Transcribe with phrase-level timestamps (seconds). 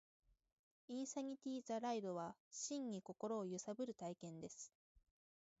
[0.87, 4.73] インサニティ・ザ・ライドは、真に心を揺さぶる体験です